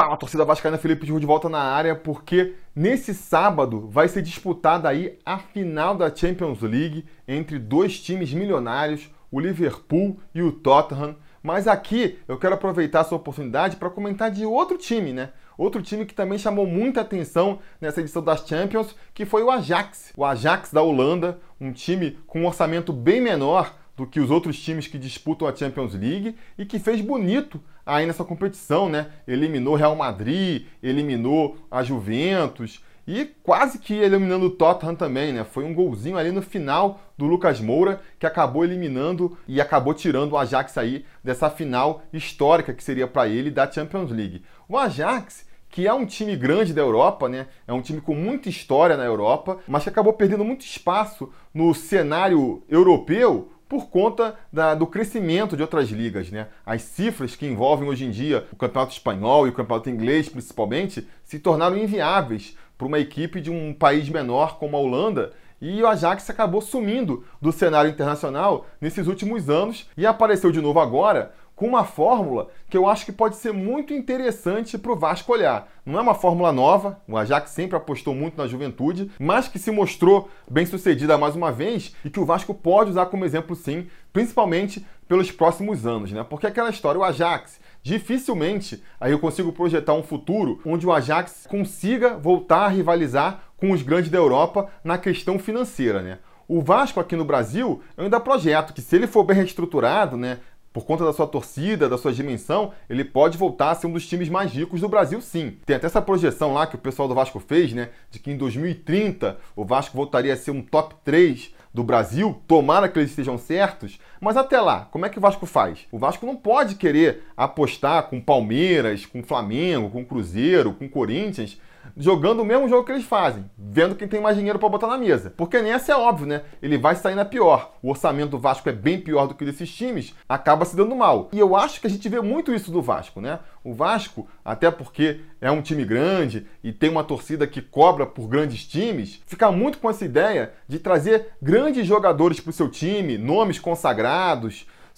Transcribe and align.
Fala, 0.00 0.16
torcida 0.16 0.44
vascaína, 0.44 0.78
Felipe 0.78 1.04
de 1.04 1.18
de 1.18 1.26
volta 1.26 1.48
na 1.48 1.58
área, 1.58 1.92
porque 1.96 2.54
nesse 2.72 3.12
sábado 3.12 3.88
vai 3.90 4.06
ser 4.06 4.22
disputada 4.22 4.88
aí 4.88 5.18
a 5.26 5.40
final 5.40 5.96
da 5.96 6.14
Champions 6.14 6.62
League 6.62 7.04
entre 7.26 7.58
dois 7.58 7.98
times 7.98 8.32
milionários, 8.32 9.10
o 9.28 9.40
Liverpool 9.40 10.20
e 10.32 10.40
o 10.40 10.52
Tottenham. 10.52 11.16
Mas 11.42 11.66
aqui 11.66 12.16
eu 12.28 12.38
quero 12.38 12.54
aproveitar 12.54 13.00
essa 13.00 13.16
oportunidade 13.16 13.74
para 13.74 13.90
comentar 13.90 14.30
de 14.30 14.46
outro 14.46 14.78
time, 14.78 15.12
né? 15.12 15.30
Outro 15.56 15.82
time 15.82 16.06
que 16.06 16.14
também 16.14 16.38
chamou 16.38 16.64
muita 16.64 17.00
atenção 17.00 17.58
nessa 17.80 18.00
edição 18.00 18.22
das 18.22 18.46
Champions, 18.46 18.94
que 19.12 19.26
foi 19.26 19.42
o 19.42 19.50
Ajax. 19.50 20.12
O 20.16 20.24
Ajax 20.24 20.72
da 20.72 20.80
Holanda, 20.80 21.40
um 21.60 21.72
time 21.72 22.16
com 22.24 22.42
um 22.42 22.46
orçamento 22.46 22.92
bem 22.92 23.20
menor 23.20 23.74
do 23.98 24.06
que 24.06 24.20
os 24.20 24.30
outros 24.30 24.58
times 24.60 24.86
que 24.86 24.96
disputam 24.96 25.48
a 25.48 25.54
Champions 25.54 25.92
League 25.92 26.36
e 26.56 26.64
que 26.64 26.78
fez 26.78 27.00
bonito 27.00 27.60
aí 27.84 28.06
nessa 28.06 28.24
competição, 28.24 28.88
né? 28.88 29.08
Eliminou 29.26 29.74
Real 29.74 29.96
Madrid, 29.96 30.66
eliminou 30.80 31.58
a 31.68 31.82
Juventus 31.82 32.80
e 33.04 33.24
quase 33.42 33.78
que 33.78 33.94
eliminando 33.94 34.46
o 34.46 34.50
Tottenham 34.50 34.94
também, 34.94 35.32
né? 35.32 35.42
Foi 35.42 35.64
um 35.64 35.74
golzinho 35.74 36.16
ali 36.16 36.30
no 36.30 36.42
final 36.42 37.00
do 37.18 37.26
Lucas 37.26 37.60
Moura 37.60 38.00
que 38.20 38.26
acabou 38.26 38.64
eliminando 38.64 39.36
e 39.48 39.60
acabou 39.60 39.92
tirando 39.92 40.32
o 40.32 40.38
Ajax 40.38 40.78
aí 40.78 41.04
dessa 41.24 41.50
final 41.50 42.02
histórica 42.12 42.72
que 42.72 42.84
seria 42.84 43.08
para 43.08 43.26
ele 43.26 43.50
da 43.50 43.68
Champions 43.68 44.12
League. 44.12 44.44
O 44.68 44.78
Ajax 44.78 45.48
que 45.70 45.86
é 45.86 45.92
um 45.92 46.06
time 46.06 46.34
grande 46.34 46.72
da 46.72 46.80
Europa, 46.80 47.28
né? 47.28 47.46
É 47.66 47.72
um 47.72 47.82
time 47.82 48.00
com 48.00 48.14
muita 48.14 48.48
história 48.48 48.96
na 48.96 49.04
Europa, 49.04 49.58
mas 49.66 49.82
que 49.82 49.88
acabou 49.88 50.12
perdendo 50.12 50.44
muito 50.44 50.64
espaço 50.64 51.30
no 51.52 51.74
cenário 51.74 52.62
europeu 52.68 53.50
por 53.68 53.88
conta 53.88 54.34
da, 54.52 54.74
do 54.74 54.86
crescimento 54.86 55.56
de 55.56 55.62
outras 55.62 55.90
ligas. 55.90 56.30
Né? 56.30 56.46
As 56.64 56.82
cifras 56.82 57.36
que 57.36 57.46
envolvem 57.46 57.88
hoje 57.88 58.04
em 58.04 58.10
dia 58.10 58.46
o 58.52 58.56
campeonato 58.56 58.92
espanhol 58.92 59.46
e 59.46 59.50
o 59.50 59.52
campeonato 59.52 59.90
inglês, 59.90 60.28
principalmente, 60.28 61.06
se 61.24 61.38
tornaram 61.38 61.76
inviáveis 61.76 62.56
para 62.76 62.86
uma 62.86 62.98
equipe 62.98 63.40
de 63.40 63.50
um 63.50 63.74
país 63.74 64.08
menor 64.08 64.58
como 64.58 64.76
a 64.76 64.80
Holanda. 64.80 65.32
E 65.60 65.82
o 65.82 65.86
Ajax 65.88 66.30
acabou 66.30 66.60
sumindo 66.60 67.24
do 67.42 67.50
cenário 67.50 67.90
internacional 67.90 68.66
nesses 68.80 69.08
últimos 69.08 69.50
anos 69.50 69.88
e 69.96 70.06
apareceu 70.06 70.52
de 70.52 70.60
novo 70.60 70.78
agora 70.78 71.32
com 71.58 71.66
uma 71.66 71.84
fórmula 71.84 72.50
que 72.70 72.76
eu 72.76 72.86
acho 72.86 73.04
que 73.04 73.10
pode 73.10 73.34
ser 73.34 73.52
muito 73.52 73.92
interessante 73.92 74.78
para 74.78 74.92
o 74.92 74.96
Vasco 74.96 75.32
olhar. 75.32 75.68
Não 75.84 75.98
é 75.98 76.02
uma 76.02 76.14
fórmula 76.14 76.52
nova, 76.52 77.00
o 77.08 77.16
Ajax 77.16 77.50
sempre 77.50 77.76
apostou 77.76 78.14
muito 78.14 78.38
na 78.38 78.46
juventude, 78.46 79.10
mas 79.18 79.48
que 79.48 79.58
se 79.58 79.72
mostrou 79.72 80.30
bem 80.48 80.64
sucedida 80.64 81.18
mais 81.18 81.34
uma 81.34 81.50
vez 81.50 81.96
e 82.04 82.10
que 82.10 82.20
o 82.20 82.24
Vasco 82.24 82.54
pode 82.54 82.90
usar 82.90 83.06
como 83.06 83.24
exemplo 83.24 83.56
sim, 83.56 83.88
principalmente 84.12 84.86
pelos 85.08 85.32
próximos 85.32 85.84
anos, 85.84 86.12
né? 86.12 86.22
Porque 86.22 86.46
aquela 86.46 86.70
história, 86.70 87.00
o 87.00 87.04
Ajax, 87.04 87.58
dificilmente 87.82 88.80
aí 89.00 89.10
eu 89.10 89.18
consigo 89.18 89.52
projetar 89.52 89.94
um 89.94 90.02
futuro 90.04 90.60
onde 90.64 90.86
o 90.86 90.92
Ajax 90.92 91.44
consiga 91.50 92.16
voltar 92.16 92.66
a 92.66 92.68
rivalizar 92.68 93.40
com 93.56 93.72
os 93.72 93.82
grandes 93.82 94.12
da 94.12 94.18
Europa 94.18 94.68
na 94.84 94.96
questão 94.96 95.40
financeira, 95.40 96.02
né? 96.02 96.18
O 96.46 96.62
Vasco 96.62 96.98
aqui 96.98 97.14
no 97.14 97.26
Brasil, 97.26 97.82
eu 97.94 98.04
ainda 98.04 98.18
projeto 98.18 98.72
que 98.72 98.80
se 98.80 98.96
ele 98.96 99.06
for 99.06 99.22
bem 99.22 99.36
reestruturado, 99.36 100.16
né, 100.16 100.38
por 100.78 100.84
conta 100.84 101.04
da 101.04 101.12
sua 101.12 101.26
torcida, 101.26 101.88
da 101.88 101.98
sua 101.98 102.12
dimensão, 102.12 102.72
ele 102.88 103.04
pode 103.04 103.36
voltar 103.36 103.72
a 103.72 103.74
ser 103.74 103.88
um 103.88 103.92
dos 103.92 104.06
times 104.06 104.28
mais 104.28 104.52
ricos 104.52 104.80
do 104.80 104.88
Brasil, 104.88 105.20
sim. 105.20 105.56
Tem 105.66 105.74
até 105.74 105.86
essa 105.86 106.00
projeção 106.00 106.54
lá 106.54 106.68
que 106.68 106.76
o 106.76 106.78
pessoal 106.78 107.08
do 107.08 107.16
Vasco 107.16 107.40
fez, 107.40 107.72
né? 107.72 107.88
De 108.12 108.20
que 108.20 108.30
em 108.30 108.36
2030 108.36 109.38
o 109.56 109.64
Vasco 109.64 109.96
voltaria 109.96 110.32
a 110.32 110.36
ser 110.36 110.52
um 110.52 110.62
top 110.62 110.94
3 111.04 111.52
do 111.74 111.82
Brasil, 111.82 112.40
tomara 112.46 112.88
que 112.88 112.96
eles 112.96 113.10
estejam 113.10 113.36
certos, 113.36 113.98
mas 114.20 114.36
até 114.36 114.60
lá, 114.60 114.88
como 114.90 115.06
é 115.06 115.08
que 115.08 115.18
o 115.18 115.20
Vasco 115.20 115.46
faz? 115.46 115.86
O 115.90 115.98
Vasco 115.98 116.26
não 116.26 116.36
pode 116.36 116.74
querer 116.74 117.24
apostar 117.36 118.04
com 118.04 118.20
Palmeiras, 118.20 119.06
com 119.06 119.22
Flamengo, 119.22 119.90
com 119.90 120.04
Cruzeiro, 120.04 120.72
com 120.72 120.88
Corinthians, 120.88 121.58
jogando 121.96 122.40
o 122.40 122.44
mesmo 122.44 122.68
jogo 122.68 122.84
que 122.84 122.92
eles 122.92 123.04
fazem, 123.04 123.44
vendo 123.56 123.94
quem 123.94 124.08
tem 124.08 124.20
mais 124.20 124.36
dinheiro 124.36 124.58
para 124.58 124.68
botar 124.68 124.86
na 124.86 124.98
mesa. 124.98 125.32
Porque 125.36 125.60
nessa 125.60 125.92
é 125.92 125.96
óbvio, 125.96 126.26
né? 126.26 126.42
Ele 126.62 126.78
vai 126.78 126.94
sair 126.94 127.14
na 127.14 127.24
pior. 127.24 127.74
O 127.82 127.90
orçamento 127.90 128.30
do 128.30 128.38
Vasco 128.38 128.68
é 128.68 128.72
bem 128.72 129.00
pior 129.00 129.26
do 129.26 129.34
que 129.34 129.44
desses 129.44 129.74
times, 129.74 130.14
acaba 130.28 130.64
se 130.64 130.76
dando 130.76 130.94
mal. 130.94 131.28
E 131.32 131.38
eu 131.38 131.56
acho 131.56 131.80
que 131.80 131.86
a 131.86 131.90
gente 131.90 132.08
vê 132.08 132.20
muito 132.20 132.54
isso 132.54 132.70
do 132.70 132.82
Vasco, 132.82 133.20
né? 133.20 133.40
O 133.64 133.74
Vasco, 133.74 134.28
até 134.44 134.70
porque 134.70 135.20
é 135.40 135.50
um 135.50 135.60
time 135.60 135.84
grande 135.84 136.46
e 136.62 136.72
tem 136.72 136.88
uma 136.88 137.04
torcida 137.04 137.46
que 137.46 137.60
cobra 137.60 138.06
por 138.06 138.28
grandes 138.28 138.64
times, 138.64 139.20
fica 139.26 139.50
muito 139.50 139.78
com 139.78 139.90
essa 139.90 140.04
ideia 140.04 140.52
de 140.66 140.78
trazer 140.78 141.32
grandes 141.40 141.86
jogadores 141.86 142.40
para 142.40 142.50
o 142.50 142.52
seu 142.52 142.68
time, 142.68 143.18
nomes 143.18 143.58
consagrados, 143.58 144.07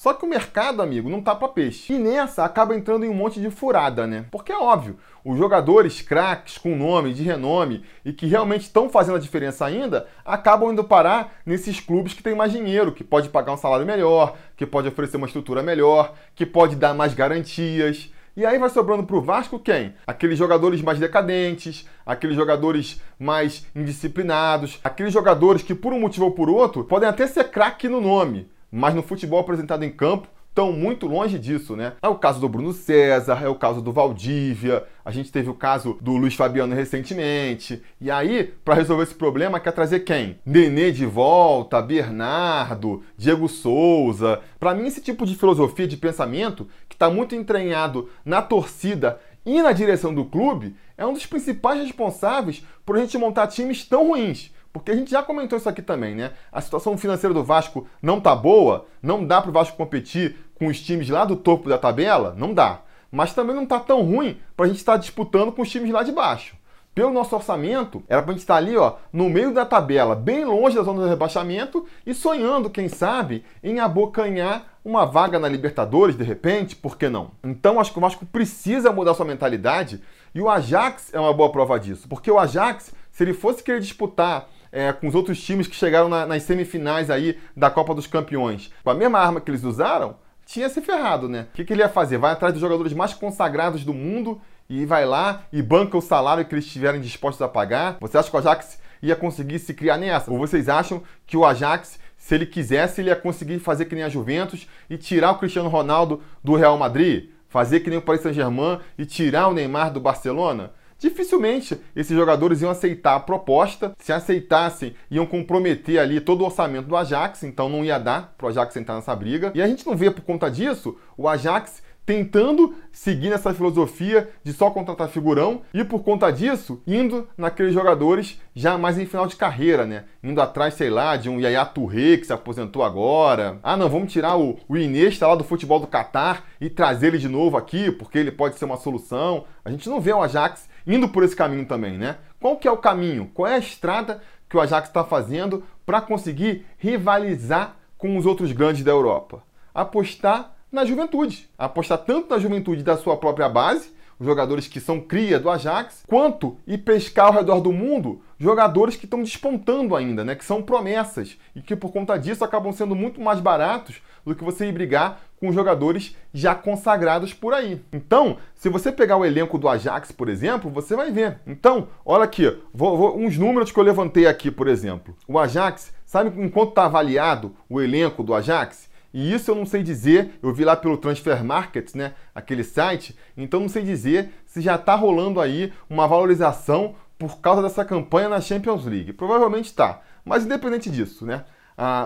só 0.01 0.15
que 0.15 0.25
o 0.25 0.29
mercado, 0.29 0.81
amigo, 0.81 1.11
não 1.11 1.21
tá 1.21 1.35
para 1.35 1.49
peixe. 1.49 1.93
E 1.93 1.99
nessa 1.99 2.43
acaba 2.43 2.75
entrando 2.75 3.05
em 3.05 3.11
um 3.11 3.15
monte 3.15 3.39
de 3.39 3.51
furada, 3.51 4.07
né? 4.07 4.25
Porque 4.31 4.51
é 4.51 4.57
óbvio, 4.57 4.97
os 5.23 5.37
jogadores 5.37 6.01
craques 6.01 6.57
com 6.57 6.75
nome, 6.75 7.13
de 7.13 7.23
renome 7.23 7.85
e 8.03 8.11
que 8.11 8.27
realmente 8.27 8.63
estão 8.63 8.89
fazendo 8.89 9.17
a 9.17 9.21
diferença 9.21 9.67
ainda, 9.67 10.07
acabam 10.25 10.73
indo 10.73 10.83
parar 10.83 11.35
nesses 11.45 11.81
clubes 11.81 12.15
que 12.15 12.23
têm 12.23 12.35
mais 12.35 12.51
dinheiro, 12.51 12.93
que 12.93 13.05
pode 13.05 13.29
pagar 13.29 13.53
um 13.53 13.59
salário 13.59 13.85
melhor, 13.85 14.39
que 14.57 14.65
pode 14.65 14.89
oferecer 14.89 15.19
uma 15.19 15.27
estrutura 15.27 15.63
melhor, 15.63 16.15
que 16.35 16.47
pode 16.47 16.77
dar 16.77 16.95
mais 16.95 17.13
garantias. 17.13 18.11
E 18.35 18.47
aí 18.47 18.59
vai 18.59 18.71
sobrando 18.71 19.03
para 19.03 19.17
o 19.17 19.21
Vasco 19.21 19.59
quem? 19.59 19.93
Aqueles 20.07 20.39
jogadores 20.39 20.81
mais 20.81 20.99
decadentes, 20.99 21.87
aqueles 22.07 22.37
jogadores 22.37 23.03
mais 23.19 23.67
indisciplinados, 23.77 24.81
aqueles 24.83 25.13
jogadores 25.13 25.63
que 25.63 25.75
por 25.75 25.93
um 25.93 26.01
motivo 26.01 26.25
ou 26.25 26.31
por 26.31 26.49
outro 26.49 26.85
podem 26.85 27.07
até 27.07 27.27
ser 27.27 27.51
craque 27.51 27.87
no 27.87 28.01
nome, 28.01 28.49
mas 28.71 28.95
no 28.95 29.03
futebol 29.03 29.41
apresentado 29.41 29.85
em 29.85 29.91
campo 29.91 30.29
estão 30.51 30.73
muito 30.73 31.07
longe 31.07 31.39
disso, 31.39 31.77
né? 31.77 31.93
É 32.03 32.09
o 32.09 32.17
caso 32.17 32.41
do 32.41 32.49
Bruno 32.49 32.73
César, 32.73 33.41
é 33.43 33.49
o 33.49 33.55
caso 33.55 33.81
do 33.81 33.93
Valdívia, 33.93 34.85
a 35.05 35.11
gente 35.11 35.31
teve 35.31 35.49
o 35.49 35.55
caso 35.55 35.97
do 36.01 36.17
Luiz 36.17 36.35
Fabiano 36.35 36.75
recentemente. 36.75 37.83
E 38.01 38.11
aí, 38.11 38.53
para 38.65 38.75
resolver 38.75 39.05
esse 39.05 39.15
problema, 39.15 39.61
quer 39.61 39.73
trazer 39.73 40.01
quem? 40.01 40.39
Nenê 40.45 40.91
de 40.91 41.07
volta, 41.07 41.81
Bernardo, 41.81 43.03
Diego 43.17 43.49
Souza. 43.49 44.41
Para 44.59 44.75
mim, 44.75 44.87
esse 44.87 45.01
tipo 45.01 45.25
de 45.25 45.37
filosofia 45.37 45.87
de 45.87 45.97
pensamento, 45.97 46.67
que 46.89 46.97
está 46.97 47.09
muito 47.09 47.35
entranhado 47.35 48.09
na 48.25 48.43
torcida 48.43 49.21
e 49.47 49.63
na 49.63 49.73
direção 49.73 50.13
do 50.13 50.25
clube, 50.25 50.75
é 50.99 51.07
um 51.07 51.15
dos 51.15 51.27
principais 51.27 51.81
responsáveis 51.81 52.63
por 52.85 52.97
a 52.97 53.01
gente 53.01 53.17
montar 53.17 53.47
times 53.47 53.85
tão 53.89 54.09
ruins. 54.09 54.53
Porque 54.73 54.93
a 54.93 54.95
gente 54.95 55.11
já 55.11 55.23
comentou 55.23 55.59
isso 55.59 55.69
aqui 55.69 55.83
também, 55.83 56.15
né? 56.15 56.33
A 56.53 56.61
situação 56.61 56.97
financeira 56.97 57.35
do 57.35 57.43
Vasco 57.43 57.87
não 58.01 58.21
tá 58.21 58.35
boa, 58.37 58.87
não 59.03 59.25
dá 59.25 59.41
para 59.41 59.51
o 59.51 59.53
Vasco 59.53 59.77
competir 59.77 60.37
com 60.55 60.67
os 60.67 60.81
times 60.81 61.09
lá 61.09 61.25
do 61.25 61.37
topo 61.37 61.69
da 61.69 61.79
tabela, 61.79 62.35
não 62.37 62.55
dá. 62.55 62.81
Mas 63.11 63.35
também 63.35 63.57
não 63.57 63.67
tá 63.67 63.81
tão 63.81 64.03
ruim 64.03 64.39
para 64.57 64.67
a 64.67 64.69
gente 64.69 64.79
estar 64.79 64.93
tá 64.93 64.99
disputando 64.99 65.51
com 65.51 65.63
os 65.63 65.71
times 65.71 65.91
lá 65.91 66.03
de 66.03 66.13
baixo. 66.13 66.55
Pelo 66.95 67.13
nosso 67.13 67.35
orçamento, 67.35 68.03
era 68.09 68.21
para 68.21 68.33
a 68.33 68.35
gente 68.35 68.43
estar 68.43 68.55
tá 68.55 68.59
ali, 68.59 68.77
ó, 68.77 68.95
no 69.13 69.31
meio 69.31 69.55
da 69.55 69.65
tabela, 69.65 70.15
bem 70.15 70.45
longe 70.45 70.77
da 70.77 70.83
zona 70.83 71.03
do 71.03 71.09
rebaixamento 71.09 71.87
e 72.05 72.13
sonhando, 72.13 72.69
quem 72.69 72.89
sabe, 72.89 73.45
em 73.63 73.81
abocanhar 73.81 74.67
uma 74.85 75.05
vaga 75.05 75.39
na 75.39 75.49
Libertadores, 75.49 76.17
de 76.17 76.25
repente, 76.25 76.75
por 76.75 76.97
que 76.99 77.09
não? 77.09 77.31
Então 77.45 77.81
acho 77.81 77.93
que 77.93 77.99
o 77.99 78.01
Vasco 78.01 78.27
precisa 78.27 78.93
mudar 78.93 79.15
sua 79.15 79.25
mentalidade 79.25 80.03
e 80.35 80.41
o 80.41 80.49
Ajax 80.49 81.15
é 81.15 81.21
uma 81.21 81.33
boa 81.33 81.51
prova 81.51 81.79
disso, 81.79 82.09
porque 82.09 82.31
o 82.31 82.39
Ajax, 82.39 82.93
se 83.11 83.23
ele 83.23 83.35
fosse 83.35 83.63
querer 83.63 83.81
disputar 83.81 84.49
é, 84.73 84.93
com 84.93 85.09
os 85.09 85.15
outros 85.15 85.43
times 85.43 85.67
que 85.67 85.75
chegaram 85.75 86.09
na, 86.09 86.27
nas 86.27 86.43
semifinais 86.43 87.11
aí 87.11 87.39
da 87.57 87.71
Copa 87.71 87.95
dos 87.95 88.07
Campeões, 88.07 88.73
com 88.83 88.91
a 88.91 88.95
mesma 88.95 89.19
arma 89.19 89.41
que 89.41 89.51
eles 89.51 89.65
usaram, 89.65 90.17
tinha 90.47 90.69
se 90.69 90.81
ferrado, 90.81 91.29
né? 91.29 91.47
O 91.53 91.55
que, 91.55 91.65
que 91.65 91.73
ele 91.73 91.83
ia 91.83 91.89
fazer? 91.89 92.19
Vai 92.19 92.33
atrás 92.33 92.53
dos 92.53 92.61
jogadores 92.61 92.93
mais 92.93 93.15
consagrados 93.15 93.85
do 93.85 93.95
mundo 93.95 94.41
e 94.69 94.85
vai 94.85 95.07
lá 95.07 95.43
e 95.53 95.63
banca 95.63 95.97
o 95.97 96.01
salário 96.01 96.45
que 96.45 96.55
eles 96.55 96.65
estiverem 96.65 97.01
dispostos 97.01 97.43
a 97.43 97.49
pagar? 97.49 97.99
Você 98.01 98.19
acha 98.19 98.29
que 98.29 98.37
o 98.37 98.39
Ajax 98.39 98.81
ia 99.03 99.15
conseguir 99.15 99.59
se 99.59 99.73
criar 99.73 99.97
nessa? 99.97 100.31
Ou 100.31 100.39
vocês 100.39 100.69
acham 100.69 101.03
que 101.27 101.37
o 101.37 101.45
Ajax, 101.45 101.99
se 102.17 102.35
ele 102.35 102.47
quisesse, 102.47 103.01
ele 103.01 103.11
ia 103.11 103.17
conseguir 103.17 103.59
fazer 103.61 103.85
que 103.85 103.95
nem 103.95 104.05
a 104.05 104.09
Juventus 104.09 104.69
e 104.89 104.97
tirar 104.97 105.33
o 105.33 105.39
Cristiano 105.39 105.69
Ronaldo 105.69 106.23
do 106.43 106.57
Real 106.57 106.77
Madrid? 106.77 107.31
Fazer 107.49 107.81
que 107.81 107.91
nem 107.91 107.99
o 107.99 108.03
Paris 108.03 108.23
Saint-Germain 108.23 108.79
e 108.99 109.05
tirar 109.05 109.49
o 109.49 109.55
Neymar 109.55 109.93
do 109.93 110.01
Barcelona? 110.01 110.73
Dificilmente 111.01 111.81
esses 111.97 112.17
jogadores 112.17 112.63
iam 112.63 112.71
aceitar 112.71 113.17
a 113.17 113.21
proposta. 113.21 113.93
Se 113.99 114.13
aceitassem, 114.13 114.95
iam 115.11 115.27
comprometer 115.27 115.99
ali 115.99 116.21
todo 116.21 116.43
o 116.43 116.45
orçamento 116.45 116.87
do 116.87 116.97
Ajax, 116.97 117.43
então 117.43 117.69
não 117.69 117.85
ia 117.85 117.99
dar 117.99 118.35
para 118.37 118.47
o 118.47 118.49
Ajax 118.51 118.77
entrar 118.77 118.95
nessa 118.95 119.17
briga. 119.17 119.51
E 119.55 119.63
a 119.63 119.67
gente 119.67 119.87
não 119.87 119.97
vê 119.97 120.11
por 120.11 120.23
conta 120.23 120.49
disso 120.51 120.97
o 121.17 121.27
Ajax 121.27 121.83
tentando 122.11 122.75
seguir 122.91 123.31
nessa 123.31 123.55
filosofia 123.55 124.29
de 124.43 124.53
só 124.53 124.69
contratar 124.71 125.09
figurão 125.09 125.63
e 125.73 125.85
por 125.85 126.03
conta 126.03 126.31
disso 126.33 126.83
indo 126.85 127.29
naqueles 127.39 127.73
jogadores 127.73 128.41
já 128.53 128.77
mais 128.77 128.99
em 128.99 129.07
final 129.07 129.29
de 129.29 129.37
carreira, 129.37 129.87
né? 129.87 130.05
Indo 130.21 130.41
atrás, 130.41 130.75
sei 130.75 130.91
lá, 130.91 131.17
de 131.17 131.31
um 131.31 131.39
Yaya 131.39 131.65
Touré 131.65 132.17
que 132.17 132.25
se 132.25 132.33
aposentou 132.33 132.83
agora. 132.83 133.61
Ah, 133.63 133.77
não, 133.77 133.89
vamos 133.89 134.13
tirar 134.13 134.37
o, 134.37 134.59
o 134.69 134.77
Iniesta 134.77 135.27
lá 135.27 135.37
do 135.37 135.45
futebol 135.45 135.79
do 135.79 135.87
Catar 135.87 136.45
e 136.61 136.69
trazer 136.69 137.09
ele 137.09 137.19
de 137.19 137.29
novo 137.29 137.57
aqui 137.57 137.93
porque 137.93 138.19
ele 138.19 138.33
pode 138.33 138.59
ser 138.59 138.65
uma 138.65 138.77
solução. 138.77 139.45
A 139.65 139.71
gente 139.71 139.89
não 139.89 140.01
vê 140.01 140.13
o 140.13 140.21
Ajax 140.21 140.69
indo 140.87 141.09
por 141.09 141.23
esse 141.23 141.37
caminho 141.37 141.67
também, 141.67 141.99
né? 141.99 142.19
Qual 142.41 142.57
que 142.57 142.67
é 142.67 142.71
o 142.71 142.77
caminho? 142.77 143.31
Qual 143.33 143.47
é 143.47 143.55
a 143.55 143.59
estrada 143.59 144.23
que 144.49 144.57
o 144.57 144.61
Ajax 144.61 144.89
está 144.89 145.05
fazendo 145.05 145.65
para 145.85 146.01
conseguir 146.01 146.67
rivalizar 146.79 147.77
com 147.97 148.17
os 148.17 148.27
outros 148.27 148.53
grandes 148.53 148.83
da 148.83 148.91
Europa? 148.91 149.43
Apostar 149.75 150.57
na 150.71 150.85
juventude. 150.85 151.49
Apostar 151.59 151.99
tanto 151.99 152.31
na 152.31 152.39
juventude 152.39 152.83
da 152.83 152.97
sua 152.97 153.17
própria 153.17 153.49
base, 153.49 153.93
jogadores 154.21 154.69
que 154.69 154.81
são 154.81 155.01
cria 155.01 155.41
do 155.41 155.49
Ajax, 155.49 156.05
quanto 156.07 156.59
ir 156.67 156.79
pescar 156.79 157.27
ao 157.27 157.33
redor 157.33 157.61
do 157.61 157.73
mundo 157.73 158.21
jogadores 158.39 158.97
que 158.97 159.05
estão 159.05 159.23
despontando 159.23 159.97
ainda, 159.97 160.25
né? 160.25 160.35
Que 160.35 160.45
são 160.45 160.63
promessas 160.63 161.39
e 161.55 161.61
que 161.61 161.77
por 161.77 161.93
conta 161.93 162.19
disso 162.19 162.45
acabam 162.45 162.73
sendo 162.73 162.95
muito 162.95 163.21
mais 163.21 163.41
baratos 163.41 164.01
do 164.25 164.35
que 164.35 164.45
você 164.45 164.67
ir 164.67 164.73
brigar 164.73 165.21
com 165.39 165.53
jogadores 165.53 166.15
já 166.33 166.55
consagrados 166.55 167.33
por 167.33 167.55
aí. 167.55 167.81
Então, 167.93 168.37
se 168.55 168.69
você 168.69 168.93
pegar 168.93 169.17
o 169.17 169.25
elenco 169.25 169.59
do 169.59 169.69
Ajax, 169.69 170.13
por 170.13 170.29
exemplo, 170.29 170.71
você 170.71 170.95
vai 170.95 171.11
ver. 171.11 171.39
Então, 171.47 171.89
olha 172.05 172.25
aqui, 172.25 172.59
vou, 172.73 172.97
vou, 172.97 173.19
uns 173.19 173.39
números 173.39 173.73
que 173.73 173.79
eu 173.79 173.85
levantei 173.85 174.27
aqui, 174.27 174.51
por 174.51 174.69
exemplo. 174.69 175.17
O 175.27 175.39
Ajax, 175.39 175.93
sabe 176.05 176.39
em 176.41 176.49
quanto 176.49 176.71
está 176.71 176.85
avaliado 176.85 177.57
o 177.69 177.81
elenco 177.81 178.23
do 178.23 178.35
Ajax? 178.35 178.90
E 179.13 179.33
isso 179.35 179.51
eu 179.51 179.55
não 179.55 179.67
sei 179.67 179.83
dizer, 179.83 180.39
eu 180.43 180.53
vi 180.53 180.65
lá 180.65 180.77
pelo 180.77 180.97
Transfer 180.97 181.45
Market, 181.45 181.95
né, 181.95 182.15
aquele 182.35 182.63
site, 182.63 183.17
então 183.37 183.61
não 183.61 183.69
sei 183.69 183.83
dizer 183.83 184.31
se 184.47 184.61
já 184.61 184.77
está 184.77 184.95
rolando 184.95 185.41
aí 185.41 185.73
uma 185.89 186.07
valorização 186.07 186.95
por 187.19 187.41
causa 187.41 187.61
dessa 187.63 187.85
campanha 187.85 188.29
na 188.29 188.41
Champions 188.41 188.85
League. 188.85 189.13
Provavelmente 189.13 189.67
está, 189.67 190.01
mas 190.25 190.45
independente 190.45 190.89
disso, 190.91 191.27
né, 191.27 191.45